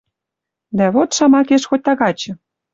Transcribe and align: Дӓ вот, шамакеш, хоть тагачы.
Дӓ 0.77 0.87
вот, 0.95 1.09
шамакеш, 1.17 1.63
хоть 1.69 1.83
тагачы. 1.85 2.31